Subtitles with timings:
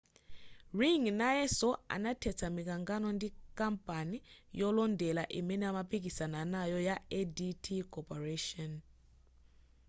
[0.79, 3.27] ring nayeso anathetsa mikangano ndi
[3.59, 4.17] kampani
[4.59, 8.71] yolondera imene amapikisana nayo ya adt corporation